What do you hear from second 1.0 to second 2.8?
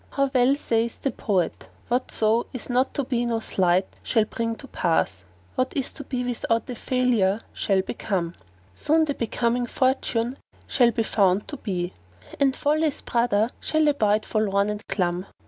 the poet, "Whatso is